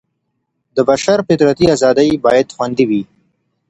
د 0.75 0.77
بشر 0.89 1.17
فطرتي 1.27 1.65
ازادي 1.75 2.07
بايد 2.25 2.47
خوندي 2.55 2.85
وي. 2.89 3.01